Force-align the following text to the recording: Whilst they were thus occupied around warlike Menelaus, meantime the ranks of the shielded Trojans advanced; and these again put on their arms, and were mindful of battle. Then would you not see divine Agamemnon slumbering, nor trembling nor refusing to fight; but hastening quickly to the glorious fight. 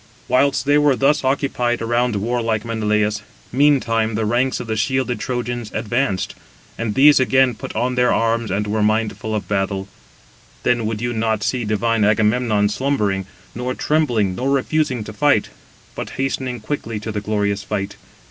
Whilst 0.27 0.65
they 0.65 0.79
were 0.79 0.95
thus 0.95 1.23
occupied 1.23 1.79
around 1.79 2.15
warlike 2.15 2.65
Menelaus, 2.65 3.21
meantime 3.51 4.15
the 4.15 4.25
ranks 4.25 4.59
of 4.59 4.65
the 4.65 4.75
shielded 4.75 5.19
Trojans 5.19 5.69
advanced; 5.75 6.33
and 6.75 6.95
these 6.95 7.19
again 7.19 7.53
put 7.53 7.75
on 7.75 7.93
their 7.93 8.11
arms, 8.11 8.49
and 8.49 8.65
were 8.65 8.81
mindful 8.81 9.35
of 9.35 9.47
battle. 9.47 9.87
Then 10.63 10.87
would 10.87 11.01
you 11.01 11.13
not 11.13 11.43
see 11.43 11.65
divine 11.65 12.03
Agamemnon 12.03 12.69
slumbering, 12.69 13.27
nor 13.53 13.75
trembling 13.75 14.33
nor 14.33 14.49
refusing 14.49 15.03
to 15.03 15.13
fight; 15.13 15.49
but 15.93 16.09
hastening 16.17 16.61
quickly 16.61 16.99
to 16.99 17.11
the 17.11 17.21
glorious 17.21 17.61
fight. 17.61 17.95